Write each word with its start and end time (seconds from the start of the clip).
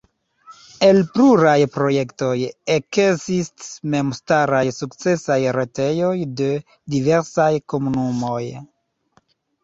El 0.85 0.99
pluraj 1.15 1.57
projektoj 1.73 2.29
ekestis 2.75 3.67
memstaraj 3.95 4.61
sukcesaj 4.77 5.37
retejoj 5.57 6.13
de 6.39 6.47
diversaj 6.95 7.51
komunumoj. 7.75 8.41